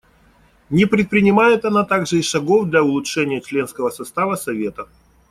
[0.71, 4.89] Не предпринимает она также и шагов для улучшения членского состава Совета.